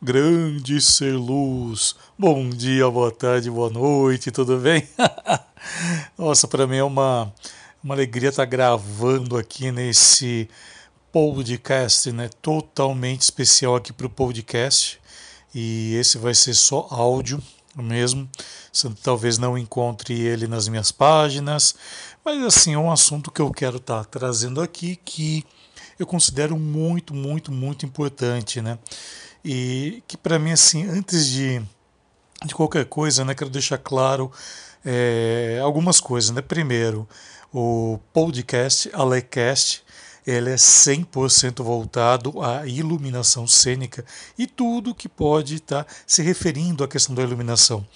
Grande 0.00 0.80
ser 0.80 1.16
luz. 1.16 1.96
Bom 2.16 2.48
dia, 2.50 2.88
boa 2.88 3.10
tarde, 3.10 3.50
boa 3.50 3.68
noite, 3.68 4.30
tudo 4.30 4.56
bem? 4.56 4.88
Nossa, 6.16 6.46
para 6.46 6.68
mim 6.68 6.76
é 6.76 6.84
uma, 6.84 7.34
uma 7.82 7.96
alegria 7.96 8.28
estar 8.28 8.44
gravando 8.44 9.36
aqui 9.36 9.72
nesse 9.72 10.48
podcast, 11.10 12.12
né? 12.12 12.30
Totalmente 12.40 13.22
especial 13.22 13.74
aqui 13.74 13.92
para 13.92 14.06
o 14.06 14.10
podcast. 14.10 15.00
E 15.52 15.96
esse 15.96 16.16
vai 16.16 16.32
ser 16.32 16.54
só 16.54 16.86
áudio 16.92 17.42
mesmo. 17.76 18.30
Você 18.72 18.88
talvez 19.02 19.36
não 19.36 19.58
encontre 19.58 20.14
ele 20.14 20.46
nas 20.46 20.68
minhas 20.68 20.92
páginas, 20.92 21.74
mas 22.24 22.40
assim, 22.44 22.72
é 22.72 22.78
um 22.78 22.92
assunto 22.92 23.32
que 23.32 23.42
eu 23.42 23.50
quero 23.50 23.78
estar 23.78 24.04
trazendo 24.04 24.60
aqui 24.60 24.94
que 24.94 25.44
eu 25.98 26.06
considero 26.06 26.56
muito, 26.56 27.12
muito, 27.12 27.50
muito 27.50 27.84
importante, 27.84 28.62
né? 28.62 28.78
E 29.50 30.02
que 30.06 30.14
para 30.14 30.38
mim, 30.38 30.52
assim, 30.52 30.86
antes 30.86 31.26
de, 31.26 31.62
de 32.44 32.54
qualquer 32.54 32.84
coisa, 32.84 33.24
né, 33.24 33.34
quero 33.34 33.48
deixar 33.48 33.78
claro 33.78 34.30
é, 34.84 35.58
algumas 35.62 36.00
coisas, 36.00 36.28
né? 36.28 36.42
Primeiro, 36.42 37.08
o 37.50 37.98
podcast, 38.12 38.90
a 38.92 39.02
Lecast, 39.02 39.82
ele 40.26 40.50
é 40.50 40.56
100% 40.56 41.62
voltado 41.62 42.42
à 42.42 42.66
iluminação 42.66 43.46
cênica 43.46 44.04
e 44.38 44.46
tudo 44.46 44.94
que 44.94 45.08
pode 45.08 45.54
estar 45.54 45.84
tá 45.84 45.94
se 46.06 46.20
referindo 46.20 46.84
à 46.84 46.88
questão 46.88 47.14
da 47.14 47.22
iluminação. 47.22 47.86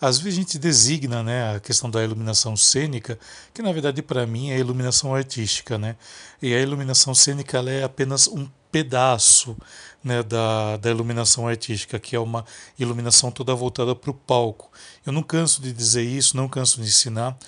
Às 0.00 0.16
vezes 0.16 0.38
a 0.38 0.40
gente 0.40 0.58
designa 0.58 1.22
né, 1.22 1.54
a 1.54 1.60
questão 1.60 1.90
da 1.90 2.02
iluminação 2.02 2.56
cênica, 2.56 3.18
que 3.52 3.60
na 3.60 3.72
verdade 3.72 4.00
para 4.00 4.26
mim 4.26 4.52
é 4.52 4.58
iluminação 4.58 5.14
artística. 5.14 5.76
Né? 5.76 5.96
E 6.40 6.54
a 6.54 6.60
iluminação 6.60 7.14
cênica 7.14 7.58
é 7.58 7.84
apenas 7.84 8.26
um 8.26 8.48
pedaço 8.74 9.56
né, 10.02 10.20
da, 10.20 10.76
da 10.78 10.90
iluminação 10.90 11.46
artística, 11.46 11.96
que 11.96 12.16
é 12.16 12.18
uma 12.18 12.44
iluminação 12.76 13.30
toda 13.30 13.54
voltada 13.54 13.94
para 13.94 14.10
o 14.10 14.14
palco. 14.14 14.68
Eu 15.06 15.12
não 15.12 15.22
canso 15.22 15.62
de 15.62 15.72
dizer 15.72 16.02
isso, 16.02 16.36
não 16.36 16.48
canso 16.48 16.80
de 16.80 16.88
ensinar 16.88 17.38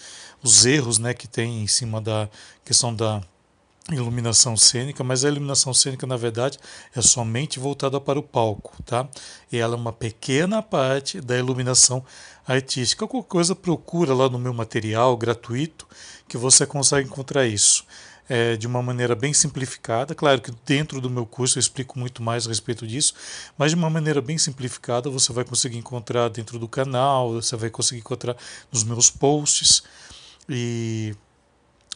os 0.41 0.65
erros 0.65 1.01
né, 1.01 1.13
que 1.13 1.27
tem 1.27 1.65
em 1.65 1.67
cima 1.67 2.01
da 2.01 2.29
questão 2.65 2.95
da 2.95 3.21
iluminação 3.91 4.57
cênica, 4.57 5.03
mas 5.03 5.25
a 5.25 5.29
iluminação 5.29 5.75
cênica, 5.75 6.07
na 6.07 6.17
verdade, 6.17 6.61
é 6.95 7.03
somente 7.03 7.59
voltada 7.59 8.01
para 8.01 8.21
o 8.21 8.23
palco, 8.23 8.81
tá? 8.85 9.09
E 9.51 9.59
ela 9.59 9.75
é 9.75 9.77
uma 9.77 9.93
pequena 9.93 10.63
parte 10.63 11.21
da 11.21 11.37
iluminação 11.37 12.05
artística. 12.47 13.05
Qualquer 13.05 13.29
coisa, 13.29 13.57
procura 13.57 14.15
lá 14.15 14.29
no 14.29 14.39
meu 14.39 14.55
material 14.55 15.17
gratuito 15.17 15.89
que 16.29 16.37
você 16.37 16.65
consegue 16.65 17.09
encontrar 17.09 17.47
isso. 17.47 17.85
É, 18.29 18.57
de 18.57 18.67
uma 18.67 18.83
maneira 18.83 19.15
bem 19.15 19.33
simplificada. 19.33 20.13
Claro 20.13 20.41
que 20.41 20.51
dentro 20.65 21.01
do 21.01 21.09
meu 21.09 21.25
curso 21.25 21.59
eu 21.59 21.61
explico 21.61 21.97
muito 21.97 22.21
mais 22.21 22.45
a 22.45 22.49
respeito 22.49 22.85
disso, 22.85 23.15
mas 23.57 23.71
de 23.71 23.77
uma 23.77 23.89
maneira 23.89 24.21
bem 24.21 24.37
simplificada 24.37 25.09
você 25.09 25.33
vai 25.33 25.45
conseguir 25.45 25.79
encontrar 25.79 26.29
dentro 26.29 26.59
do 26.59 26.67
canal, 26.67 27.35
você 27.35 27.55
vai 27.55 27.71
conseguir 27.71 28.01
encontrar 28.01 28.37
nos 28.73 28.83
meus 28.83 29.11
posts. 29.11 29.85
E 30.49 31.15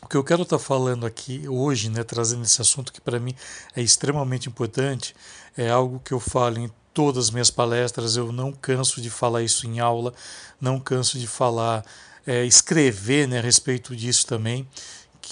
o 0.02 0.08
que 0.08 0.16
eu 0.16 0.24
quero 0.24 0.42
estar 0.42 0.58
tá 0.58 0.62
falando 0.62 1.04
aqui 1.04 1.48
hoje, 1.48 1.90
né, 1.90 2.02
trazendo 2.02 2.42
esse 2.42 2.60
assunto 2.60 2.92
que 2.92 3.00
para 3.00 3.18
mim 3.18 3.34
é 3.76 3.82
extremamente 3.82 4.48
importante, 4.48 5.14
é 5.56 5.68
algo 5.68 6.00
que 6.00 6.12
eu 6.12 6.20
falo 6.20 6.58
em 6.58 6.70
todas 6.94 7.26
as 7.26 7.30
minhas 7.30 7.50
palestras, 7.50 8.16
eu 8.16 8.32
não 8.32 8.52
canso 8.52 9.00
de 9.00 9.10
falar 9.10 9.42
isso 9.42 9.66
em 9.66 9.78
aula, 9.78 10.12
não 10.60 10.80
canso 10.80 11.18
de 11.18 11.26
falar, 11.26 11.84
é, 12.26 12.44
escrever 12.44 13.28
né, 13.28 13.38
a 13.38 13.42
respeito 13.42 13.94
disso 13.94 14.26
também, 14.26 14.66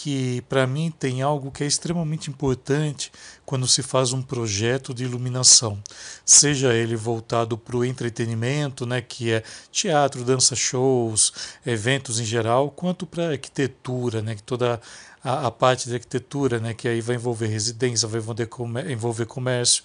que 0.01 0.43
para 0.43 0.65
mim 0.65 0.95
tem 0.97 1.23
algo 1.23 1.51
que 1.51 1.65
é 1.65 1.67
extremamente 1.67 2.31
importante 2.31 3.11
quando 3.45 3.67
se 3.67 3.83
faz 3.83 4.13
um 4.13 4.23
projeto 4.23 4.95
de 4.95 5.03
iluminação, 5.03 5.83
seja 6.25 6.73
ele 6.73 6.95
voltado 6.95 7.59
para 7.59 7.77
o 7.77 7.85
entretenimento, 7.85 8.87
né, 8.87 9.01
que 9.01 9.33
é 9.33 9.43
teatro, 9.73 10.23
dança, 10.23 10.55
shows, 10.55 11.33
eventos 11.67 12.21
em 12.21 12.25
geral, 12.25 12.71
quanto 12.71 13.07
para 13.07 13.31
arquitetura, 13.31 14.23
né, 14.23 14.37
que 14.37 14.43
toda 14.45 14.81
a, 15.21 15.49
a, 15.49 15.51
parte 15.51 15.89
da 15.89 15.97
arquitetura, 15.97 16.61
né, 16.61 16.75
que 16.75 16.87
aí 16.87 17.01
vai 17.01 17.17
envolver 17.17 17.49
residência, 17.49 18.07
vai 18.07 18.21
envolver, 18.21 18.49
envolver 18.89 19.27
comércio, 19.27 19.83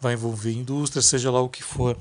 vai 0.00 0.14
envolver 0.14 0.52
indústria, 0.52 1.02
seja 1.02 1.28
lá 1.28 1.40
o 1.40 1.48
que 1.48 1.64
for. 1.64 1.98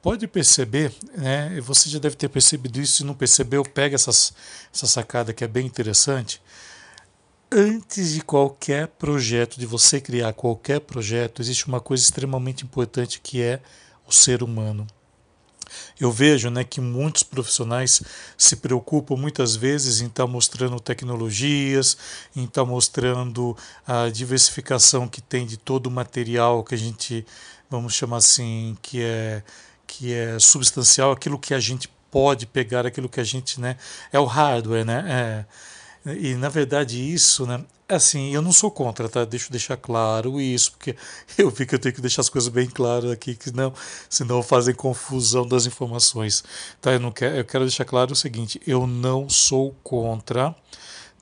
Pode 0.00 0.26
perceber, 0.26 0.94
né, 1.14 1.60
você 1.60 1.90
já 1.90 1.98
deve 1.98 2.16
ter 2.16 2.30
percebido 2.30 2.80
isso, 2.80 2.94
se 2.94 3.04
não 3.04 3.12
percebeu, 3.12 3.62
pega 3.62 3.96
essas, 3.96 4.32
essa 4.72 4.86
sacada 4.86 5.34
que 5.34 5.44
é 5.44 5.48
bem 5.48 5.66
interessante 5.66 6.40
antes 7.52 8.14
de 8.14 8.22
qualquer 8.22 8.88
projeto, 8.88 9.60
de 9.60 9.66
você 9.66 10.00
criar 10.00 10.32
qualquer 10.32 10.80
projeto, 10.80 11.42
existe 11.42 11.68
uma 11.68 11.80
coisa 11.80 12.02
extremamente 12.02 12.64
importante 12.64 13.20
que 13.20 13.42
é 13.42 13.60
o 14.06 14.12
ser 14.12 14.42
humano. 14.42 14.86
Eu 15.98 16.10
vejo 16.10 16.50
né, 16.50 16.64
que 16.64 16.80
muitos 16.80 17.22
profissionais 17.22 18.02
se 18.36 18.56
preocupam 18.56 19.16
muitas 19.16 19.54
vezes 19.56 20.00
em 20.00 20.06
estar 20.06 20.24
tá 20.24 20.26
mostrando 20.26 20.80
tecnologias, 20.80 21.96
em 22.34 22.44
estar 22.44 22.62
tá 22.62 22.66
mostrando 22.66 23.56
a 23.86 24.08
diversificação 24.08 25.08
que 25.08 25.20
tem 25.20 25.46
de 25.46 25.56
todo 25.56 25.86
o 25.86 25.90
material 25.90 26.64
que 26.64 26.74
a 26.74 26.78
gente, 26.78 27.24
vamos 27.70 27.94
chamar 27.94 28.18
assim, 28.18 28.76
que 28.82 29.02
é, 29.02 29.42
que 29.86 30.12
é 30.12 30.38
substancial, 30.38 31.12
aquilo 31.12 31.38
que 31.38 31.54
a 31.54 31.60
gente 31.60 31.88
pode 32.10 32.46
pegar, 32.46 32.86
aquilo 32.86 33.08
que 33.08 33.20
a 33.20 33.24
gente, 33.24 33.60
né, 33.60 33.76
é 34.12 34.18
o 34.18 34.26
hardware, 34.26 34.84
né, 34.84 35.04
é, 35.08 35.44
e 36.06 36.34
na 36.34 36.48
verdade 36.48 36.98
isso, 37.12 37.46
né? 37.46 37.64
Assim, 37.88 38.34
eu 38.34 38.40
não 38.40 38.52
sou 38.52 38.70
contra, 38.70 39.08
tá? 39.08 39.24
Deixa 39.24 39.46
eu 39.46 39.50
deixar 39.50 39.76
claro 39.76 40.40
isso, 40.40 40.72
porque 40.72 40.96
eu 41.36 41.50
vi 41.50 41.66
que 41.66 41.74
eu 41.74 41.78
tenho 41.78 41.94
que 41.94 42.00
deixar 42.00 42.22
as 42.22 42.28
coisas 42.28 42.48
bem 42.48 42.66
claras 42.66 43.10
aqui, 43.10 43.34
que 43.34 43.54
não, 43.54 43.72
senão 44.08 44.42
fazem 44.42 44.74
confusão 44.74 45.46
das 45.46 45.66
informações. 45.66 46.42
Tá? 46.80 46.92
Eu, 46.92 47.00
não 47.00 47.12
quero, 47.12 47.36
eu 47.36 47.44
quero 47.44 47.64
deixar 47.64 47.84
claro 47.84 48.12
o 48.12 48.16
seguinte: 48.16 48.60
eu 48.66 48.86
não 48.86 49.28
sou 49.28 49.76
contra 49.82 50.54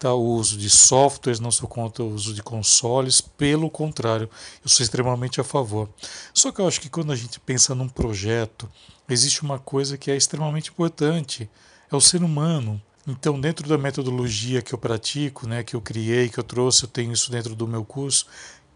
tá, 0.00 0.14
o 0.14 0.24
uso 0.24 0.56
de 0.56 0.70
softwares, 0.70 1.40
não 1.40 1.50
sou 1.50 1.68
contra 1.68 2.02
o 2.02 2.14
uso 2.14 2.32
de 2.32 2.42
consoles, 2.42 3.20
pelo 3.20 3.68
contrário, 3.68 4.30
eu 4.64 4.68
sou 4.70 4.82
extremamente 4.82 5.40
a 5.40 5.44
favor. 5.44 5.90
Só 6.32 6.50
que 6.50 6.60
eu 6.60 6.66
acho 6.66 6.80
que 6.80 6.88
quando 6.88 7.12
a 7.12 7.16
gente 7.16 7.38
pensa 7.38 7.74
num 7.74 7.88
projeto, 7.88 8.66
existe 9.08 9.42
uma 9.42 9.58
coisa 9.58 9.98
que 9.98 10.10
é 10.10 10.16
extremamente 10.16 10.70
importante: 10.70 11.50
é 11.90 11.96
o 11.96 12.00
ser 12.00 12.22
humano. 12.22 12.80
Então, 13.06 13.40
dentro 13.40 13.68
da 13.68 13.78
metodologia 13.78 14.60
que 14.60 14.74
eu 14.74 14.78
pratico, 14.78 15.46
né, 15.48 15.62
que 15.62 15.74
eu 15.74 15.80
criei, 15.80 16.28
que 16.28 16.38
eu 16.38 16.44
trouxe, 16.44 16.84
eu 16.84 16.88
tenho 16.88 17.12
isso 17.12 17.30
dentro 17.30 17.54
do 17.54 17.66
meu 17.66 17.84
curso, 17.84 18.26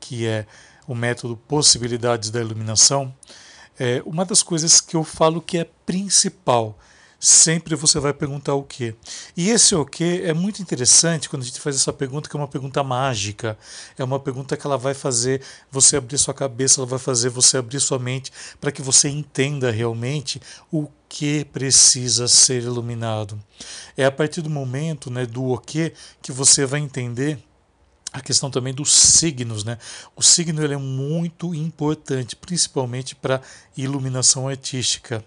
que 0.00 0.26
é 0.26 0.46
o 0.86 0.94
método 0.94 1.36
Possibilidades 1.36 2.30
da 2.30 2.40
Iluminação. 2.40 3.14
É 3.78 4.02
uma 4.06 4.24
das 4.24 4.42
coisas 4.42 4.80
que 4.80 4.96
eu 4.96 5.04
falo 5.04 5.40
que 5.40 5.58
é 5.58 5.64
principal 5.84 6.78
sempre 7.24 7.74
você 7.74 7.98
vai 7.98 8.12
perguntar 8.12 8.54
o 8.54 8.62
quê. 8.62 8.94
E 9.34 9.48
esse 9.48 9.74
o 9.74 9.84
quê 9.84 10.22
é 10.24 10.34
muito 10.34 10.60
interessante 10.60 11.28
quando 11.28 11.42
a 11.42 11.44
gente 11.46 11.58
faz 11.58 11.76
essa 11.76 11.92
pergunta, 11.92 12.28
que 12.28 12.36
é 12.36 12.38
uma 12.38 12.46
pergunta 12.46 12.82
mágica. 12.84 13.56
É 13.96 14.04
uma 14.04 14.20
pergunta 14.20 14.56
que 14.56 14.66
ela 14.66 14.76
vai 14.76 14.92
fazer 14.92 15.40
você 15.70 15.96
abrir 15.96 16.18
sua 16.18 16.34
cabeça, 16.34 16.80
ela 16.80 16.86
vai 16.86 16.98
fazer 16.98 17.30
você 17.30 17.56
abrir 17.56 17.80
sua 17.80 17.98
mente 17.98 18.30
para 18.60 18.70
que 18.70 18.82
você 18.82 19.08
entenda 19.08 19.70
realmente 19.70 20.40
o 20.70 20.86
que 21.08 21.46
precisa 21.46 22.28
ser 22.28 22.62
iluminado. 22.62 23.41
É 23.96 24.04
a 24.04 24.12
partir 24.12 24.42
do 24.42 24.50
momento 24.50 25.10
né, 25.10 25.24
do 25.24 25.44
o 25.44 25.58
que 25.58 25.94
que 26.20 26.30
você 26.30 26.66
vai 26.66 26.80
entender 26.80 27.38
a 28.14 28.20
questão 28.20 28.48
também 28.48 28.72
dos 28.72 28.92
signos, 28.92 29.64
né? 29.64 29.76
O 30.14 30.22
signo 30.22 30.62
ele 30.62 30.75
é 30.75 30.78
muito 30.78 31.52
importante, 31.52 32.36
principalmente 32.36 33.16
para 33.16 33.41
iluminação 33.76 34.47
artística. 34.47 35.25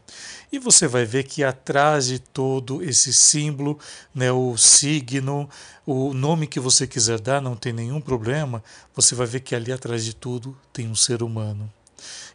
E 0.50 0.58
você 0.58 0.88
vai 0.88 1.04
ver 1.04 1.26
que 1.26 1.44
atrás 1.44 2.08
de 2.08 2.18
todo 2.18 2.82
esse 2.82 3.14
símbolo, 3.14 3.78
né, 4.16 4.32
o 4.32 4.56
signo, 4.56 5.50
o 5.86 6.14
nome 6.14 6.48
que 6.48 6.62
você 6.62 6.88
quiser 6.88 7.20
dar, 7.20 7.42
não 7.42 7.58
tem 7.58 7.74
nenhum 7.74 8.00
problema. 8.00 8.64
Você 8.96 9.14
vai 9.14 9.28
ver 9.28 9.42
que 9.42 9.54
ali 9.54 9.74
atrás 9.74 10.06
de 10.06 10.16
tudo 10.16 10.58
tem 10.72 10.88
um 10.88 10.96
ser 10.96 11.22
humano. 11.22 11.70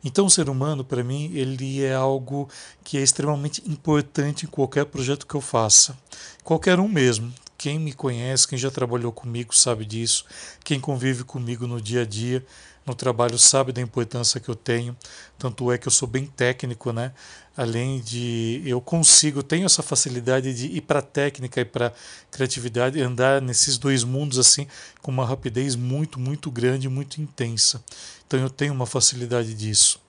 Então, 0.04 0.26
o 0.26 0.30
ser 0.30 0.50
humano, 0.50 0.84
para 0.84 1.02
mim, 1.02 1.30
ele 1.32 1.82
é 1.82 1.94
algo 1.94 2.46
que 2.84 2.98
é 2.98 3.00
extremamente 3.00 3.62
importante 3.66 4.44
em 4.44 4.48
qualquer 4.48 4.84
projeto 4.84 5.26
que 5.26 5.34
eu 5.34 5.40
faça. 5.40 5.96
Qualquer 6.44 6.78
um 6.78 6.88
mesmo. 6.88 7.32
Quem 7.62 7.78
me 7.78 7.92
conhece, 7.92 8.48
quem 8.48 8.58
já 8.58 8.72
trabalhou 8.72 9.12
comigo, 9.12 9.54
sabe 9.54 9.84
disso. 9.84 10.24
Quem 10.64 10.80
convive 10.80 11.22
comigo 11.22 11.64
no 11.64 11.80
dia 11.80 12.02
a 12.02 12.04
dia, 12.04 12.44
no 12.84 12.92
trabalho, 12.92 13.38
sabe 13.38 13.70
da 13.70 13.80
importância 13.80 14.40
que 14.40 14.48
eu 14.48 14.56
tenho. 14.56 14.96
Tanto 15.38 15.70
é 15.70 15.78
que 15.78 15.86
eu 15.86 15.92
sou 15.92 16.08
bem 16.08 16.26
técnico, 16.26 16.92
né? 16.92 17.12
Além 17.56 18.00
de 18.00 18.60
eu 18.66 18.80
consigo, 18.80 19.44
tenho 19.44 19.64
essa 19.64 19.80
facilidade 19.80 20.52
de 20.52 20.76
ir 20.76 20.80
para 20.80 21.00
técnica 21.00 21.60
e 21.60 21.64
para 21.64 21.94
criatividade, 22.32 23.00
andar 23.00 23.40
nesses 23.40 23.78
dois 23.78 24.02
mundos 24.02 24.40
assim 24.40 24.66
com 25.00 25.12
uma 25.12 25.24
rapidez 25.24 25.76
muito, 25.76 26.18
muito 26.18 26.50
grande, 26.50 26.88
muito 26.88 27.22
intensa. 27.22 27.80
Então 28.26 28.40
eu 28.40 28.50
tenho 28.50 28.74
uma 28.74 28.86
facilidade 28.86 29.54
disso 29.54 30.00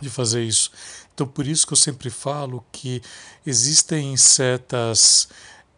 de 0.00 0.10
fazer 0.10 0.42
isso. 0.42 0.72
Então 1.14 1.28
por 1.28 1.46
isso 1.46 1.64
que 1.64 1.74
eu 1.74 1.76
sempre 1.76 2.10
falo 2.10 2.64
que 2.72 3.00
existem 3.46 4.16
certas 4.16 5.28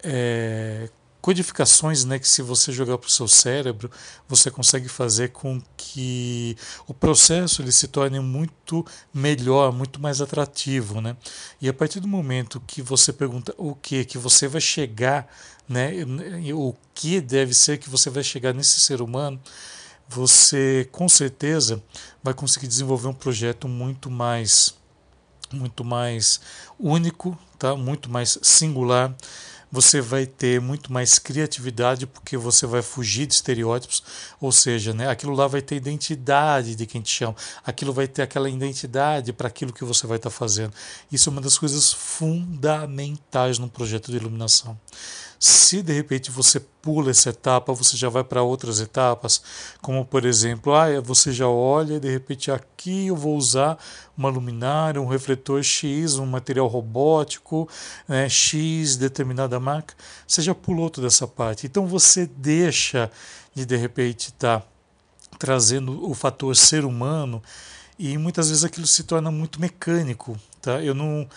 é, 0.04 0.88
codificações 1.24 2.04
né, 2.04 2.18
que 2.18 2.28
se 2.28 2.42
você 2.42 2.70
jogar 2.70 2.98
para 2.98 3.08
o 3.08 3.10
seu 3.10 3.26
cérebro, 3.26 3.90
você 4.28 4.50
consegue 4.50 4.90
fazer 4.90 5.30
com 5.30 5.58
que 5.74 6.54
o 6.86 6.92
processo 6.92 7.62
ele 7.62 7.72
se 7.72 7.88
torne 7.88 8.20
muito 8.20 8.84
melhor, 9.12 9.72
muito 9.72 9.98
mais 9.98 10.20
atrativo. 10.20 11.00
Né? 11.00 11.16
E 11.62 11.66
a 11.66 11.72
partir 11.72 11.98
do 11.98 12.06
momento 12.06 12.62
que 12.66 12.82
você 12.82 13.10
pergunta 13.10 13.54
o 13.56 13.74
que, 13.74 14.04
que 14.04 14.18
você 14.18 14.46
vai 14.46 14.60
chegar, 14.60 15.26
né, 15.66 15.92
o 16.52 16.74
que 16.92 17.22
deve 17.22 17.54
ser 17.54 17.78
que 17.78 17.88
você 17.88 18.10
vai 18.10 18.22
chegar 18.22 18.52
nesse 18.52 18.80
ser 18.80 19.00
humano, 19.00 19.40
você 20.06 20.86
com 20.92 21.08
certeza 21.08 21.82
vai 22.22 22.34
conseguir 22.34 22.66
desenvolver 22.66 23.08
um 23.08 23.14
projeto 23.14 23.66
muito 23.66 24.10
mais 24.10 24.74
muito 25.50 25.84
mais 25.84 26.40
único, 26.78 27.38
tá? 27.58 27.76
Muito 27.76 28.10
mais 28.10 28.38
singular 28.42 29.14
você 29.74 30.00
vai 30.00 30.24
ter 30.24 30.60
muito 30.60 30.92
mais 30.92 31.18
criatividade 31.18 32.06
porque 32.06 32.36
você 32.36 32.64
vai 32.64 32.80
fugir 32.80 33.26
de 33.26 33.34
estereótipos, 33.34 34.04
ou 34.40 34.52
seja, 34.52 34.94
né, 34.94 35.08
aquilo 35.08 35.34
lá 35.34 35.48
vai 35.48 35.60
ter 35.60 35.74
identidade 35.74 36.76
de 36.76 36.86
quem 36.86 37.02
te 37.02 37.10
chama, 37.10 37.34
aquilo 37.66 37.92
vai 37.92 38.06
ter 38.06 38.22
aquela 38.22 38.48
identidade 38.48 39.32
para 39.32 39.48
aquilo 39.48 39.72
que 39.72 39.84
você 39.84 40.06
vai 40.06 40.16
estar 40.16 40.30
tá 40.30 40.36
fazendo. 40.36 40.72
Isso 41.10 41.28
é 41.28 41.32
uma 41.32 41.40
das 41.40 41.58
coisas 41.58 41.92
fundamentais 41.92 43.58
num 43.58 43.66
projeto 43.66 44.12
de 44.12 44.16
iluminação. 44.16 44.78
Se 45.46 45.82
de 45.82 45.92
repente 45.92 46.30
você 46.30 46.58
pula 46.58 47.10
essa 47.10 47.28
etapa, 47.28 47.74
você 47.74 47.98
já 47.98 48.08
vai 48.08 48.24
para 48.24 48.42
outras 48.42 48.80
etapas, 48.80 49.42
como 49.82 50.02
por 50.02 50.24
exemplo, 50.24 50.72
ah, 50.74 50.98
você 51.02 51.34
já 51.34 51.46
olha 51.46 51.96
e 51.96 52.00
de 52.00 52.10
repente 52.10 52.50
aqui 52.50 53.08
eu 53.08 53.14
vou 53.14 53.36
usar 53.36 53.76
uma 54.16 54.30
luminária, 54.30 54.98
um 54.98 55.06
refletor 55.06 55.62
X, 55.62 56.16
um 56.16 56.24
material 56.24 56.66
robótico, 56.66 57.68
né, 58.08 58.26
X, 58.26 58.96
determinada 58.96 59.60
marca. 59.60 59.94
Você 60.26 60.40
já 60.40 60.54
pulou 60.54 60.88
toda 60.88 61.08
essa 61.08 61.28
parte. 61.28 61.66
Então 61.66 61.86
você 61.86 62.24
deixa 62.24 63.10
de 63.54 63.66
de 63.66 63.76
repente 63.76 64.30
estar 64.30 64.60
tá 64.60 64.66
trazendo 65.38 66.08
o 66.08 66.14
fator 66.14 66.56
ser 66.56 66.86
humano 66.86 67.42
e 67.98 68.16
muitas 68.16 68.48
vezes 68.48 68.64
aquilo 68.64 68.86
se 68.86 69.02
torna 69.02 69.30
muito 69.30 69.60
mecânico. 69.60 70.40
Tá? 70.62 70.82
Eu 70.82 70.94
não 70.94 71.28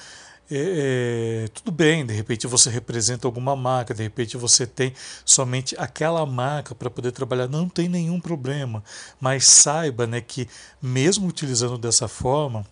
é, 0.49 1.43
é, 1.45 1.47
tudo 1.49 1.71
bem, 1.71 2.05
de 2.05 2.13
repente 2.13 2.47
você 2.47 2.69
representa 2.69 3.27
alguma 3.27 3.53
marca, 3.53 3.93
de 3.93 4.01
repente 4.01 4.37
você 4.37 4.65
tem 4.65 4.93
somente 5.25 5.75
aquela 5.77 6.25
marca 6.25 6.73
para 6.73 6.89
poder 6.89 7.11
trabalhar, 7.11 7.47
não 7.49 7.67
tem 7.67 7.89
nenhum 7.89 8.19
problema, 8.19 8.81
mas 9.19 9.45
saiba 9.45 10.07
né, 10.07 10.21
que 10.21 10.47
mesmo 10.81 11.27
utilizando 11.27 11.77
dessa 11.77 12.07
forma, 12.07 12.65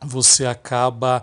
você 0.00 0.46
acaba 0.46 1.22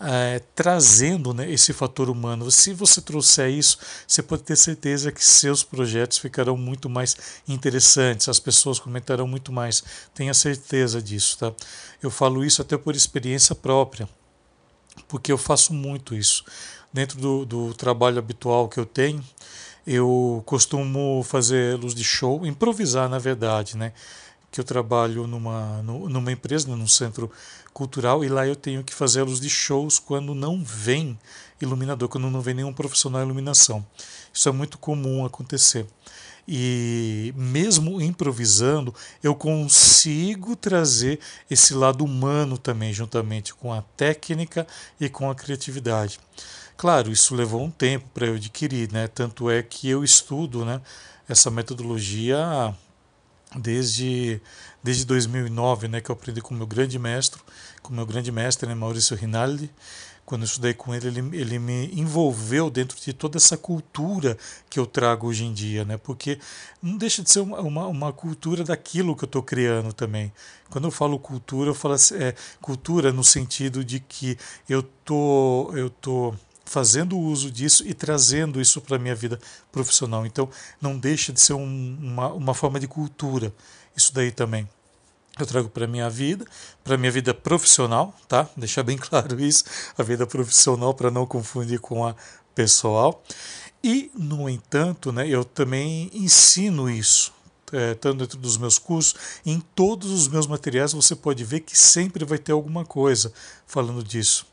é, 0.00 0.40
trazendo 0.54 1.32
né, 1.32 1.48
esse 1.48 1.72
fator 1.72 2.10
humano. 2.10 2.50
Se 2.50 2.72
você 2.72 3.00
trouxer 3.00 3.50
isso, 3.50 3.78
você 4.08 4.22
pode 4.22 4.42
ter 4.42 4.56
certeza 4.56 5.12
que 5.12 5.24
seus 5.24 5.62
projetos 5.62 6.18
ficarão 6.18 6.56
muito 6.56 6.88
mais 6.90 7.16
interessantes, 7.46 8.28
as 8.28 8.40
pessoas 8.40 8.80
comentarão 8.80 9.28
muito 9.28 9.52
mais, 9.52 9.84
tenha 10.12 10.34
certeza 10.34 11.00
disso. 11.00 11.38
Tá? 11.38 11.52
Eu 12.02 12.10
falo 12.10 12.44
isso 12.44 12.62
até 12.62 12.76
por 12.76 12.96
experiência 12.96 13.54
própria 13.54 14.08
porque 15.08 15.32
eu 15.32 15.38
faço 15.38 15.72
muito 15.72 16.14
isso. 16.14 16.44
Dentro 16.92 17.18
do, 17.18 17.44
do 17.44 17.74
trabalho 17.74 18.18
habitual 18.18 18.68
que 18.68 18.78
eu 18.78 18.86
tenho, 18.86 19.22
eu 19.86 20.42
costumo 20.46 21.22
fazer 21.24 21.76
luz 21.78 21.94
de 21.94 22.04
show, 22.04 22.44
improvisar 22.46 23.08
na 23.08 23.18
verdade, 23.18 23.76
né? 23.76 23.92
Que 24.50 24.60
eu 24.60 24.64
trabalho 24.64 25.26
numa, 25.26 25.82
numa 25.82 26.32
empresa, 26.32 26.68
num 26.68 26.88
centro 26.88 27.30
cultural, 27.72 28.24
e 28.24 28.28
lá 28.28 28.46
eu 28.46 28.56
tenho 28.56 28.82
que 28.82 28.92
fazer 28.92 29.22
luz 29.22 29.40
de 29.40 29.48
shows 29.48 29.98
quando 29.98 30.34
não 30.34 30.62
vem 30.64 31.18
iluminador, 31.60 32.08
quando 32.08 32.28
não 32.30 32.40
vem 32.40 32.54
nenhum 32.54 32.72
profissional 32.72 33.20
de 33.20 33.26
iluminação. 33.26 33.86
Isso 34.32 34.48
é 34.48 34.52
muito 34.52 34.78
comum 34.78 35.24
acontecer 35.24 35.86
e 36.52 37.32
mesmo 37.36 38.00
improvisando, 38.00 38.92
eu 39.22 39.36
consigo 39.36 40.56
trazer 40.56 41.20
esse 41.48 41.72
lado 41.72 42.04
humano 42.04 42.58
também, 42.58 42.92
juntamente 42.92 43.54
com 43.54 43.72
a 43.72 43.82
técnica 43.96 44.66
e 45.00 45.08
com 45.08 45.30
a 45.30 45.34
criatividade. 45.34 46.18
Claro, 46.76 47.12
isso 47.12 47.36
levou 47.36 47.62
um 47.62 47.70
tempo 47.70 48.08
para 48.12 48.26
eu 48.26 48.34
adquirir, 48.34 48.90
né? 48.90 49.06
Tanto 49.06 49.48
é 49.48 49.62
que 49.62 49.88
eu 49.88 50.02
estudo, 50.02 50.64
né, 50.64 50.80
essa 51.28 51.52
metodologia 51.52 52.74
desde 53.56 54.40
desde 54.82 55.04
2009, 55.04 55.88
né, 55.88 56.00
que 56.00 56.10
eu 56.10 56.14
aprendi 56.14 56.40
com 56.40 56.54
meu 56.54 56.66
grande 56.66 56.98
mestre, 56.98 57.40
com 57.82 57.92
meu 57.92 58.06
grande 58.06 58.32
mestre, 58.32 58.66
né, 58.66 58.74
Maurício 58.74 59.14
Rinaldi, 59.14 59.70
quando 60.30 60.42
eu 60.42 60.46
estudei 60.46 60.72
com 60.72 60.94
ele, 60.94 61.08
ele, 61.08 61.36
ele 61.36 61.58
me 61.58 61.90
envolveu 61.92 62.70
dentro 62.70 62.96
de 63.00 63.12
toda 63.12 63.36
essa 63.36 63.56
cultura 63.56 64.38
que 64.70 64.78
eu 64.78 64.86
trago 64.86 65.26
hoje 65.26 65.44
em 65.44 65.52
dia, 65.52 65.84
né? 65.84 65.96
Porque 65.96 66.38
não 66.80 66.96
deixa 66.96 67.20
de 67.20 67.28
ser 67.28 67.40
uma, 67.40 67.60
uma, 67.60 67.86
uma 67.88 68.12
cultura 68.12 68.62
daquilo 68.62 69.16
que 69.16 69.24
eu 69.24 69.26
estou 69.26 69.42
criando 69.42 69.92
também. 69.92 70.32
Quando 70.68 70.84
eu 70.84 70.90
falo 70.92 71.18
cultura, 71.18 71.70
eu 71.70 71.74
falo 71.74 71.96
é, 72.12 72.32
cultura 72.60 73.12
no 73.12 73.24
sentido 73.24 73.84
de 73.84 73.98
que 73.98 74.38
eu 74.68 74.84
tô, 74.84 75.72
eu 75.74 75.90
tô 75.90 76.32
fazendo 76.70 77.18
uso 77.18 77.50
disso 77.50 77.82
e 77.84 77.92
trazendo 77.92 78.60
isso 78.60 78.80
para 78.80 78.94
a 78.94 78.98
minha 78.98 79.14
vida 79.14 79.40
profissional. 79.72 80.24
Então, 80.24 80.48
não 80.80 80.96
deixa 80.96 81.32
de 81.32 81.40
ser 81.40 81.54
um, 81.54 81.98
uma, 82.00 82.32
uma 82.32 82.54
forma 82.54 82.78
de 82.78 82.86
cultura, 82.86 83.52
isso 83.96 84.14
daí 84.14 84.30
também 84.30 84.68
eu 85.36 85.46
trago 85.46 85.68
para 85.68 85.86
minha 85.86 86.08
vida, 86.08 86.44
para 86.84 86.96
minha 86.96 87.10
vida 87.10 87.34
profissional, 87.34 88.14
tá? 88.28 88.48
Deixar 88.56 88.82
bem 88.84 88.96
claro 88.98 89.40
isso, 89.40 89.64
a 89.98 90.02
vida 90.02 90.26
profissional 90.26 90.94
para 90.94 91.10
não 91.10 91.26
confundir 91.26 91.80
com 91.80 92.06
a 92.06 92.14
pessoal. 92.54 93.20
E, 93.82 94.10
no 94.14 94.48
entanto, 94.48 95.10
né, 95.10 95.26
eu 95.26 95.44
também 95.44 96.08
ensino 96.12 96.88
isso, 96.88 97.32
é, 97.72 97.94
tanto 97.94 98.18
dentro 98.18 98.38
dos 98.38 98.56
meus 98.56 98.78
cursos, 98.78 99.14
em 99.44 99.60
todos 99.60 100.10
os 100.10 100.28
meus 100.28 100.46
materiais 100.46 100.92
você 100.92 101.14
pode 101.14 101.44
ver 101.44 101.60
que 101.60 101.76
sempre 101.78 102.24
vai 102.24 102.38
ter 102.38 102.52
alguma 102.52 102.84
coisa 102.84 103.32
falando 103.66 104.02
disso. 104.02 104.46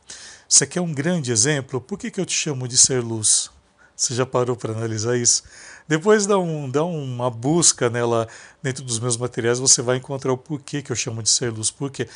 Você 0.47 0.65
quer 0.65 0.81
um 0.81 0.93
grande 0.93 1.31
exemplo? 1.31 1.81
Por 1.81 1.97
que, 1.97 2.09
que 2.09 2.19
eu 2.19 2.25
te 2.25 2.33
chamo 2.33 2.67
de 2.67 2.77
ser 2.77 3.03
luz? 3.03 3.49
Você 3.95 4.13
já 4.13 4.25
parou 4.25 4.55
para 4.55 4.73
analisar 4.73 5.17
isso? 5.17 5.43
Depois 5.87 6.25
dá, 6.25 6.37
um, 6.37 6.69
dá 6.69 6.83
uma 6.83 7.29
busca 7.29 7.89
nela 7.89 8.27
dentro 8.61 8.83
dos 8.83 8.99
meus 8.99 9.17
materiais, 9.17 9.59
você 9.59 9.81
vai 9.81 9.97
encontrar 9.97 10.31
o 10.31 10.37
porquê 10.37 10.81
que 10.81 10.91
eu 10.91 10.95
chamo 10.95 11.23
de 11.23 11.29
ser 11.29 11.51
luz. 11.51 11.71
Por 11.71 11.89
quê? 11.89 12.07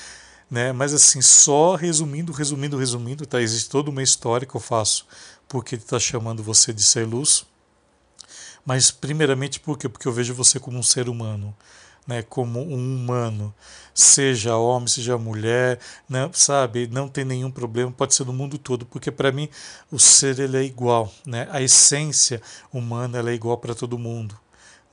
Né? 0.49 0.71
Mas 0.71 0.93
assim, 0.93 1.21
só 1.21 1.75
resumindo, 1.75 2.31
resumindo, 2.31 2.77
resumindo, 2.77 3.25
tá? 3.25 3.41
existe 3.41 3.69
toda 3.69 3.89
uma 3.89 4.03
história 4.03 4.45
que 4.45 4.55
eu 4.55 4.61
faço 4.61 5.05
porque 5.51 5.75
está 5.75 5.99
chamando 5.99 6.41
você 6.41 6.71
de 6.71 6.81
ser 6.81 7.05
luz. 7.05 7.45
Mas 8.65 8.91
primeiramente 8.91 9.59
por 9.59 9.77
quê? 9.77 9.89
Porque 9.89 10.07
eu 10.07 10.13
vejo 10.13 10.33
você 10.33 10.59
como 10.59 10.77
um 10.77 10.83
ser 10.83 11.09
humano 11.09 11.55
né, 12.05 12.21
como 12.23 12.59
um 12.59 12.95
humano, 12.95 13.53
seja 13.93 14.57
homem, 14.57 14.87
seja 14.87 15.17
mulher, 15.17 15.79
né, 16.09 16.29
sabe, 16.33 16.87
não 16.87 17.07
tem 17.07 17.23
nenhum 17.23 17.51
problema, 17.51 17.91
pode 17.91 18.15
ser 18.15 18.25
no 18.25 18.33
mundo 18.33 18.57
todo, 18.57 18.85
porque 18.85 19.11
para 19.11 19.31
mim 19.31 19.47
o 19.91 19.99
ser 19.99 20.39
ele 20.39 20.57
é 20.57 20.63
igual, 20.63 21.13
né, 21.25 21.47
a 21.51 21.61
essência 21.61 22.41
humana 22.73 23.19
ela 23.19 23.29
é 23.31 23.33
igual 23.33 23.57
para 23.57 23.75
todo 23.75 23.97
mundo. 23.97 24.37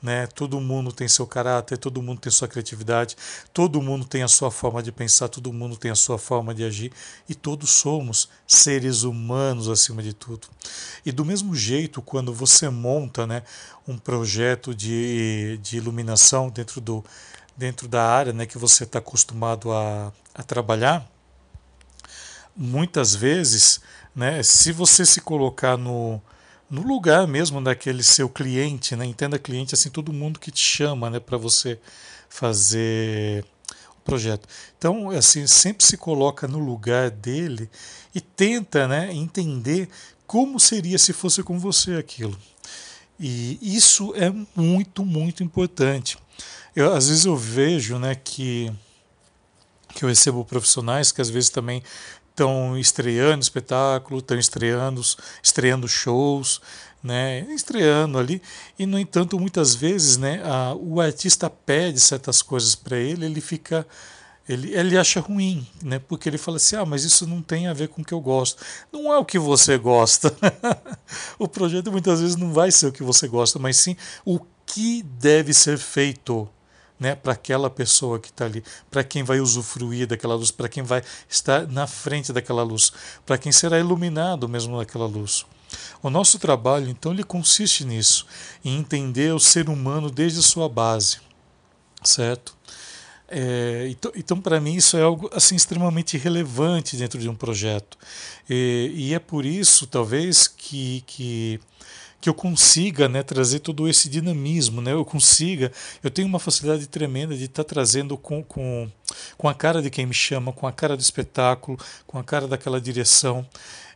Né? 0.01 0.29
Todo 0.29 0.61
mundo 0.61 0.93
tem 0.93 1.09
seu 1.09 1.27
caráter, 1.27 1.77
todo 1.77 2.01
mundo 2.01 2.21
tem 2.21 2.31
sua 2.31 2.47
criatividade, 2.47 3.17
todo 3.53 3.83
mundo 3.83 4.05
tem 4.05 4.23
a 4.23 4.29
sua 4.29 4.51
forma 4.51 4.81
de 4.81 4.93
pensar, 4.93 5.29
todo 5.29 5.53
mundo 5.53 5.77
tem 5.77 5.91
a 5.91 5.97
sua 5.97 6.19
forma 6.19 6.55
de 6.55 6.63
agir 6.63 6.93
e 7.29 7.35
todos 7.35 7.71
somos 7.71 8.29
seres 8.47 9.03
humanos 9.03 9.69
acima 9.69 10.01
de 10.01 10.13
tudo. 10.13 10.47
E 11.05 11.11
do 11.11 11.25
mesmo 11.25 11.55
jeito, 11.55 12.01
quando 12.01 12.33
você 12.33 12.69
monta 12.69 13.27
né, 13.27 13.43
um 13.89 13.99
projeto 13.99 14.73
de, 14.73 15.59
de 15.63 15.77
iluminação 15.77 16.49
dentro, 16.49 16.81
do, 16.81 17.05
dentro 17.57 17.89
da 17.89 18.05
área 18.05 18.33
né, 18.33 18.47
que 18.47 18.57
você 18.57 18.85
está 18.85 19.01
acostumado 19.01 19.73
a, 19.73 20.13
a 20.33 20.43
trabalhar, 20.45 21.11
muitas 22.57 23.17
vezes, 23.17 23.81
né, 24.15 24.45
se 24.45 24.71
você 24.71 25.05
se 25.05 25.21
colocar 25.21 25.77
no 25.77 26.21
no 26.71 26.83
lugar 26.83 27.27
mesmo 27.27 27.63
daquele 27.63 28.03
seu 28.03 28.29
cliente, 28.29 28.95
né? 28.95 29.05
Entenda 29.05 29.39
cliente 29.39 29.75
assim, 29.75 29.91
todo 29.91 30.13
mundo 30.13 30.39
que 30.39 30.51
te 30.51 30.61
chama, 30.61 31.09
né, 31.09 31.19
para 31.21 31.39
você 31.39 31.79
fazer 32.29 33.45
o 33.99 34.01
projeto. 34.05 34.47
Então, 34.77 35.11
assim, 35.11 35.47
sempre 35.47 35.85
se 35.85 35.97
coloca 35.97 36.47
no 36.47 36.59
lugar 36.59 37.11
dele 37.11 37.71
e 38.15 38.21
tenta, 38.21 38.87
né, 38.87 39.13
entender 39.13 39.89
como 40.27 40.61
seria 40.61 40.99
se 40.99 41.13
fosse 41.13 41.43
com 41.43 41.59
você 41.59 41.95
aquilo. 41.95 42.39
E 43.19 43.59
isso 43.63 44.13
é 44.15 44.33
muito, 44.55 45.05
muito 45.05 45.43
importante. 45.43 46.19
Eu, 46.77 46.93
às 46.95 47.09
vezes 47.09 47.25
eu 47.25 47.37
vejo, 47.37 47.99
né, 47.99 48.15
que 48.15 48.73
que 49.95 50.05
eu 50.05 50.09
recebo 50.09 50.45
profissionais 50.45 51.11
que 51.11 51.21
às 51.21 51.31
vezes 51.31 51.51
também 51.51 51.83
estão 52.39 52.79
estreando 52.79 53.43
espetáculo, 53.43 54.21
estão 54.21 54.39
estreando, 54.39 55.03
estreando 55.43 55.89
shows, 55.89 56.61
né, 57.03 57.41
estreando 57.53 58.17
ali, 58.19 58.41
e 58.79 58.87
no 58.87 58.99
entanto 58.99 59.39
muitas 59.39 59.75
vezes 59.75 60.17
né, 60.17 60.41
a, 60.45 60.75
o 60.75 61.01
artista 61.01 61.51
pede 61.51 62.01
certas 62.01 62.41
coisas 62.41 62.77
para 62.77 62.97
ele, 62.97 63.27
ele 63.27 63.41
fica 63.41 63.87
ele, 64.49 64.75
ele 64.75 64.97
acha 64.97 65.21
ruim, 65.21 65.67
né? 65.83 65.99
Porque 65.99 66.27
ele 66.27 66.39
fala 66.39 66.57
assim: 66.57 66.75
ah, 66.75 66.87
mas 66.87 67.05
isso 67.05 67.27
não 67.27 67.43
tem 67.43 67.67
a 67.67 67.75
ver 67.75 67.89
com 67.89 68.01
o 68.01 68.05
que 68.05 68.15
eu 68.15 68.21
gosto. 68.21 68.65
Não 68.91 69.13
é 69.13 69.19
o 69.19 69.25
que 69.25 69.39
você 69.39 69.77
gosta. 69.77 70.35
o 71.39 71.47
projeto 71.47 71.93
muitas 71.93 72.23
vezes 72.23 72.35
não 72.35 72.51
vai 72.51 72.71
ser 72.71 72.87
o 72.87 72.93
que 72.93 73.03
você 73.03 73.29
gosta, 73.29 73.59
mas 73.59 73.77
sim 73.77 73.95
o 74.25 74.41
que 74.65 75.03
deve 75.03 75.53
ser 75.53 75.77
feito. 75.77 76.49
Né, 76.99 77.15
para 77.15 77.33
aquela 77.33 77.71
pessoa 77.71 78.19
que 78.19 78.29
está 78.29 78.45
ali, 78.45 78.65
para 78.91 79.05
quem 79.05 79.23
vai 79.23 79.39
usufruir 79.39 80.05
daquela 80.05 80.35
luz, 80.35 80.51
para 80.51 80.69
quem 80.69 80.83
vai 80.83 81.01
estar 81.29 81.65
na 81.69 81.87
frente 81.87 82.33
daquela 82.33 82.65
luz, 82.65 82.93
para 83.25 83.39
quem 83.39 83.53
será 83.53 83.79
iluminado 83.79 84.49
mesmo 84.49 84.77
naquela 84.77 85.07
luz. 85.07 85.47
O 86.03 86.11
nosso 86.11 86.39
trabalho, 86.39 86.89
então, 86.89 87.13
ele 87.13 87.23
consiste 87.23 87.85
nisso, 87.85 88.27
em 88.65 88.79
entender 88.79 89.33
o 89.33 89.39
ser 89.39 89.69
humano 89.69 90.11
desde 90.11 90.43
sua 90.43 90.69
base, 90.69 91.19
certo? 92.03 92.57
É, 93.31 93.87
então, 93.91 94.13
então 94.17 94.41
para 94.41 94.59
mim, 94.59 94.75
isso 94.75 94.97
é 94.97 95.03
algo 95.03 95.29
assim 95.35 95.55
extremamente 95.55 96.17
relevante 96.17 96.97
dentro 96.97 97.19
de 97.19 97.29
um 97.29 97.35
projeto. 97.35 97.99
E, 98.49 98.91
e 98.95 99.15
é 99.15 99.19
por 99.19 99.45
isso, 99.45 99.87
talvez, 99.87 100.47
que, 100.49 101.03
que, 101.07 101.61
que 102.21 102.29
eu 102.29 102.35
consiga 102.35 103.09
né, 103.09 103.23
trazer 103.23 103.61
todo 103.61 103.89
esse 103.89 104.09
dinamismo. 104.09 104.81
Né? 104.81 104.93
Eu 104.93 105.05
consiga, 105.05 105.73
eu 106.03 106.11
tenho 106.11 106.27
uma 106.27 106.39
facilidade 106.39 106.87
tremenda 106.87 107.37
de 107.37 107.45
estar 107.45 107.65
tá 107.65 107.69
trazendo 107.69 108.17
com, 108.17 108.43
com, 108.43 108.89
com 109.37 109.49
a 109.49 109.55
cara 109.55 109.81
de 109.81 109.91
quem 109.91 110.07
me 110.07 110.15
chama, 110.15 110.53
com 110.53 110.67
a 110.67 110.73
cara 110.73 110.97
do 110.97 111.01
espetáculo, 111.01 111.79
com 112.07 112.19
a 112.19 112.25
cara 112.25 112.49
daquela 112.49 112.81
direção. 112.81 113.47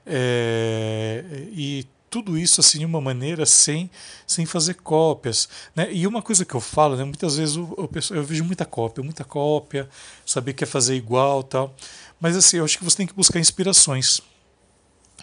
É, 0.06 1.24
e 1.52 1.86
tudo 2.12 2.36
isso 2.36 2.60
assim 2.60 2.80
de 2.80 2.84
uma 2.84 3.00
maneira 3.00 3.46
sem, 3.46 3.90
sem 4.26 4.44
fazer 4.44 4.74
cópias. 4.74 5.48
Né? 5.74 5.88
E 5.92 6.06
uma 6.06 6.20
coisa 6.20 6.44
que 6.44 6.54
eu 6.54 6.60
falo, 6.60 6.94
né, 6.94 7.04
muitas 7.04 7.36
vezes 7.38 7.56
eu, 7.56 7.74
eu, 7.76 8.16
eu 8.16 8.22
vejo 8.22 8.44
muita 8.44 8.66
cópia, 8.66 9.02
muita 9.02 9.24
cópia, 9.24 9.88
saber 10.26 10.52
que 10.52 10.62
é 10.62 10.66
fazer 10.66 10.94
igual 10.94 11.42
tal. 11.42 11.74
Mas 12.20 12.36
assim, 12.36 12.58
eu 12.58 12.64
acho 12.64 12.78
que 12.78 12.84
você 12.84 12.98
tem 12.98 13.06
que 13.06 13.14
buscar 13.14 13.40
inspirações. 13.40 14.20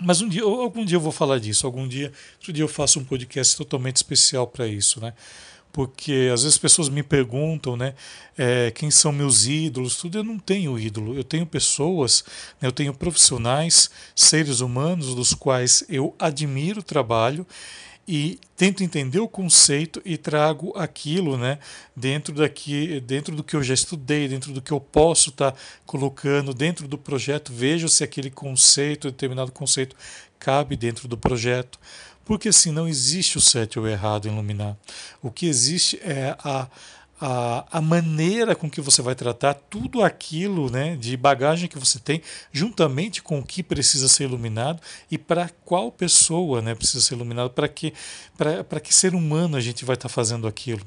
Mas 0.01 0.21
um 0.21 0.29
dia, 0.29 0.43
algum 0.43 0.85
dia 0.85 0.95
eu 0.95 1.01
vou 1.01 1.11
falar 1.11 1.39
disso, 1.39 1.65
algum 1.65 1.87
dia, 1.87 2.11
outro 2.37 2.53
dia 2.53 2.63
eu 2.63 2.67
faço 2.67 2.99
um 2.99 3.03
podcast 3.03 3.57
totalmente 3.57 3.97
especial 3.97 4.47
para 4.47 4.67
isso, 4.67 5.01
né? 5.01 5.13
porque 5.71 6.29
às 6.33 6.41
vezes 6.41 6.55
as 6.55 6.57
pessoas 6.57 6.89
me 6.89 7.03
perguntam, 7.03 7.77
né, 7.77 7.93
é, 8.37 8.71
quem 8.71 8.89
são 8.89 9.11
meus 9.11 9.45
ídolos, 9.45 9.95
tudo. 9.95 10.17
Eu 10.17 10.23
não 10.23 10.39
tenho 10.39 10.79
ídolo, 10.79 11.15
eu 11.15 11.23
tenho 11.23 11.45
pessoas, 11.45 12.23
né, 12.59 12.67
eu 12.67 12.71
tenho 12.71 12.93
profissionais, 12.93 13.89
seres 14.15 14.61
humanos 14.61 15.13
dos 15.15 15.33
quais 15.33 15.83
eu 15.87 16.15
admiro 16.17 16.79
o 16.79 16.83
trabalho 16.83 17.45
e 18.11 18.39
tento 18.57 18.83
entender 18.83 19.19
o 19.19 19.27
conceito 19.27 20.01
e 20.03 20.17
trago 20.17 20.73
aquilo, 20.75 21.37
né, 21.37 21.59
dentro 21.95 22.33
daqui, 22.33 22.99
dentro 23.01 23.35
do 23.35 23.43
que 23.43 23.55
eu 23.55 23.61
já 23.61 23.75
estudei, 23.75 24.27
dentro 24.27 24.51
do 24.51 24.63
que 24.63 24.71
eu 24.71 24.79
posso 24.79 25.29
estar 25.29 25.51
tá 25.51 25.57
colocando 25.85 26.51
dentro 26.51 26.87
do 26.87 26.97
projeto, 26.97 27.53
vejo 27.53 27.87
se 27.87 28.03
aquele 28.03 28.31
conceito, 28.31 29.11
determinado 29.11 29.51
conceito 29.51 29.95
cabe 30.39 30.75
dentro 30.75 31.07
do 31.07 31.15
projeto 31.15 31.77
porque 32.25 32.49
assim 32.49 32.71
não 32.71 32.87
existe 32.87 33.37
o 33.37 33.41
certo 33.41 33.79
ou 33.79 33.87
errado 33.87 34.27
em 34.27 34.31
iluminar. 34.31 34.77
O 35.19 35.31
que 35.31 35.47
existe 35.47 35.99
é 36.03 36.35
a, 36.43 36.67
a, 37.19 37.65
a 37.71 37.81
maneira 37.81 38.55
com 38.55 38.69
que 38.69 38.81
você 38.81 39.01
vai 39.01 39.15
tratar 39.15 39.53
tudo 39.53 40.03
aquilo 40.03 40.69
né, 40.69 40.95
de 40.95 41.15
bagagem 41.17 41.67
que 41.67 41.77
você 41.77 41.99
tem, 41.99 42.21
juntamente 42.51 43.21
com 43.21 43.39
o 43.39 43.45
que 43.45 43.61
precisa 43.61 44.07
ser 44.07 44.23
iluminado 44.23 44.81
e 45.09 45.17
para 45.17 45.49
qual 45.65 45.91
pessoa 45.91 46.61
né, 46.61 46.73
precisa 46.75 47.03
ser 47.03 47.15
iluminado, 47.15 47.49
para 47.49 47.67
que, 47.67 47.93
que 48.83 48.93
ser 48.93 49.13
humano 49.13 49.57
a 49.57 49.61
gente 49.61 49.85
vai 49.85 49.95
estar 49.95 50.09
tá 50.09 50.13
fazendo 50.13 50.47
aquilo. 50.47 50.85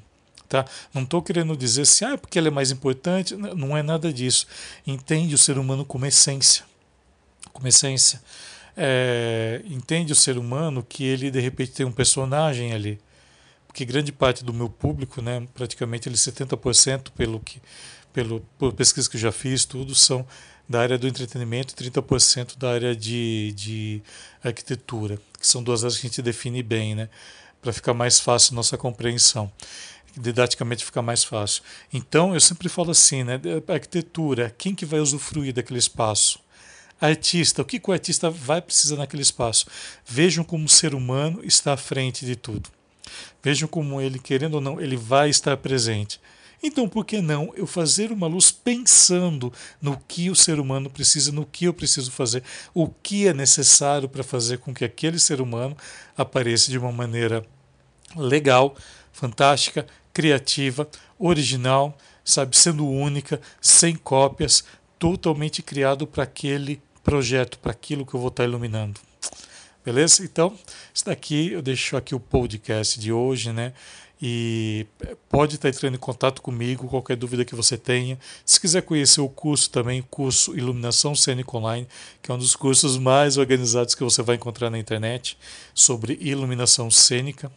Tá? 0.49 0.65
Não 0.93 1.03
estou 1.03 1.23
querendo 1.23 1.57
dizer 1.57 1.83
assim, 1.83 2.05
ah, 2.05 2.19
porque 2.19 2.39
ele 2.39 2.49
é 2.49 2.51
mais 2.51 2.71
importante. 2.71 3.35
Não 3.35 3.75
é 3.75 3.83
nada 3.83 4.13
disso. 4.13 4.47
Entende 4.87 5.35
o 5.35 5.39
ser 5.39 5.57
humano 5.57 5.83
como 5.83 6.05
essência. 6.05 6.63
Como 7.55 7.67
essência 7.67 8.21
é, 8.77 9.63
entende 9.67 10.13
o 10.13 10.17
ser 10.17 10.39
humano 10.39 10.85
que 10.87 11.05
ele 11.05 11.31
de 11.31 11.41
repente 11.41 11.73
tem 11.73 11.87
um 11.87 11.93
personagem 11.93 12.73
ali. 12.73 12.99
Porque 13.73 13.87
grande 13.87 14.13
parte 14.13 14.45
do 14.45 14.53
meu 14.53 14.69
público, 14.69 15.23
né, 15.23 15.49
praticamente 15.55 16.07
ele 16.07 16.15
70% 16.15 17.11
pelo 17.17 17.41
que 17.41 17.59
pelo 18.13 18.41
por 18.59 18.75
pesquisa 18.75 19.09
que 19.09 19.17
eu 19.17 19.21
já 19.21 19.33
fiz, 19.33 19.65
tudo 19.65 19.95
são 19.95 20.27
da 20.69 20.83
área 20.83 20.99
do 20.99 21.09
entretenimento 21.09 21.73
e 21.73 21.91
30% 21.91 22.59
da 22.59 22.71
área 22.71 22.95
de, 22.95 23.55
de 23.57 24.03
arquitetura, 24.45 25.19
que 25.41 25.47
são 25.47 25.63
duas 25.63 25.83
áreas 25.83 25.99
que 25.99 26.07
a 26.07 26.11
gente 26.11 26.21
define 26.21 26.63
bem, 26.63 26.95
né, 26.95 27.09
para 27.63 27.73
ficar 27.73 27.95
mais 27.95 28.21
fácil 28.21 28.55
nossa 28.55 28.77
compreensão 28.77 29.51
didaticamente 30.15 30.85
ficar 30.85 31.01
mais 31.01 31.25
fácil. 31.25 31.63
Então, 31.91 32.35
eu 32.35 32.41
sempre 32.41 32.69
falo 32.69 32.91
assim, 32.91 33.25
né, 33.25 33.41
arquitetura, 33.67 34.55
quem 34.59 34.75
que 34.75 34.85
vai 34.85 35.01
usufruir 35.01 35.55
daquele 35.55 35.79
espaço? 35.79 36.39
artista, 37.01 37.63
o 37.63 37.65
que, 37.65 37.81
que 37.81 37.91
o 37.91 37.93
artista 37.93 38.31
vai 38.31 38.63
precisar 38.63 38.97
naquele 38.97 39.23
espaço. 39.23 39.67
Vejam 40.07 40.45
como 40.45 40.67
o 40.67 40.69
ser 40.69 40.95
humano 40.95 41.41
está 41.43 41.73
à 41.73 41.77
frente 41.77 42.25
de 42.25 42.37
tudo. 42.37 42.71
Vejam 43.43 43.69
como 43.69 44.01
ele, 44.01 44.19
querendo 44.19 44.55
ou 44.55 44.61
não, 44.61 44.81
ele 44.81 44.97
vai 44.97 45.29
estar 45.29 45.57
presente. 45.57 46.21
Então, 46.63 46.89
por 46.89 47.05
que 47.05 47.21
não 47.21 47.53
eu 47.57 47.67
fazer 47.67 48.13
uma 48.13 48.29
luz 48.29 48.53
pensando 48.53 49.53
no 49.81 49.99
que 50.07 50.31
o 50.31 50.37
ser 50.37 50.61
humano 50.61 50.89
precisa, 50.89 51.33
no 51.33 51.45
que 51.45 51.65
eu 51.65 51.75
preciso 51.75 52.13
fazer, 52.13 52.45
o 52.73 52.87
que 52.89 53.27
é 53.27 53.35
necessário 53.35 54.09
para 54.09 54.23
fazer 54.23 54.59
com 54.59 54.73
que 54.73 54.85
aquele 54.85 55.19
ser 55.19 55.41
humano 55.41 55.77
apareça 56.17 56.71
de 56.71 56.79
uma 56.79 56.93
maneira 56.93 57.45
legal, 58.15 58.77
fantástica, 59.13 59.87
criativa, 60.13 60.89
original, 61.19 61.97
sabe, 62.25 62.57
sendo 62.57 62.87
única, 62.87 63.41
sem 63.61 63.97
cópias, 63.97 64.63
totalmente 64.99 65.63
criado 65.63 66.07
para 66.07 66.23
aquele 66.23 66.81
projeto, 67.03 67.59
para 67.59 67.73
aquilo 67.73 68.07
que 68.07 68.15
eu 68.15 68.21
vou 68.21 68.29
estar 68.29 68.45
iluminando. 68.45 69.01
Beleza? 69.85 70.25
Então, 70.25 70.57
isso 70.95 71.05
daqui 71.05 71.53
eu 71.53 71.63
deixo 71.63 71.97
aqui 71.97 72.15
o 72.15 72.21
podcast 72.21 72.99
de 73.01 73.13
hoje, 73.13 73.53
né? 73.53 73.73
E 74.25 74.87
pode 75.29 75.57
estar 75.57 75.69
entrando 75.69 75.97
em 75.97 75.99
contato 75.99 76.41
comigo, 76.41 76.87
qualquer 76.87 77.17
dúvida 77.17 77.45
que 77.45 77.57
você 77.57 77.77
tenha. 77.77 78.17
Se 78.47 78.61
quiser 78.61 78.83
conhecer 78.83 79.21
o 79.21 79.29
curso 79.29 79.69
também, 79.69 79.99
o 79.99 80.05
curso 80.05 80.57
Iluminação 80.57 81.13
Cênica 81.13 81.57
Online, 81.57 81.89
que 82.23 82.31
é 82.31 82.35
um 82.35 82.39
dos 82.39 82.55
cursos 82.55 82.97
mais 82.97 83.37
organizados 83.37 83.97
que 83.97 84.05
você 84.05 84.23
vai 84.23 84.37
encontrar 84.37 84.71
na 84.71 84.79
internet 84.79 85.37
sobre 85.75 86.17
iluminação 86.21 86.89
cênica. 86.89 87.51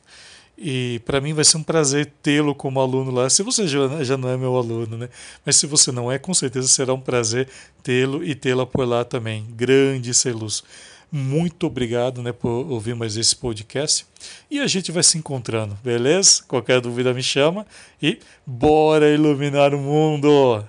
E 0.57 1.01
para 1.05 1.21
mim 1.21 1.33
vai 1.33 1.45
ser 1.45 1.57
um 1.57 1.63
prazer 1.63 2.11
tê-lo 2.23 2.55
como 2.55 2.79
aluno 2.79 3.11
lá. 3.11 3.29
Se 3.29 3.43
você 3.43 3.67
já, 3.67 4.03
já 4.03 4.17
não 4.17 4.29
é 4.29 4.35
meu 4.35 4.55
aluno, 4.55 4.97
né? 4.97 5.09
Mas 5.45 5.57
se 5.57 5.67
você 5.67 5.91
não 5.91 6.11
é, 6.11 6.17
com 6.17 6.33
certeza 6.33 6.67
será 6.67 6.95
um 6.95 6.99
prazer 6.99 7.47
tê-lo 7.83 8.23
e 8.23 8.33
tê-la 8.33 8.65
por 8.65 8.87
lá 8.87 9.05
também. 9.05 9.45
Grande 9.51 10.15
Celuz. 10.15 10.63
Muito 11.11 11.67
obrigado 11.67 12.21
né, 12.21 12.31
por 12.31 12.49
ouvir 12.49 12.95
mais 12.95 13.15
esse 13.15 13.35
podcast. 13.35 14.05
E 14.49 14.59
a 14.59 14.67
gente 14.67 14.91
vai 14.91 15.03
se 15.03 15.17
encontrando, 15.17 15.77
beleza? 15.83 16.43
Qualquer 16.47 16.81
dúvida 16.81 17.13
me 17.13 17.23
chama 17.23 17.65
e 18.01 18.19
bora 18.45 19.09
iluminar 19.09 19.73
o 19.73 19.79
mundo! 19.79 20.65